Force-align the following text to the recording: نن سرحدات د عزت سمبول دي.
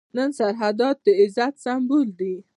نن 0.17 0.29
سرحدات 0.39 0.97
د 1.05 1.07
عزت 1.19 1.53
سمبول 1.65 2.07
دي. 2.19 2.35